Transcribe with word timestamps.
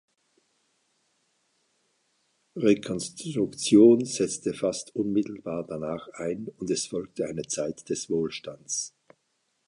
Reconstruction 2.55 4.03
setzte 4.03 4.55
fast 4.55 4.95
unmittelbar 4.95 5.63
danach 5.67 6.07
ein, 6.15 6.47
und 6.57 6.71
es 6.71 6.87
folgte 6.87 7.27
eine 7.27 7.43
Zeit 7.43 7.87
des 7.87 8.09
Wohlstands. 8.09 8.95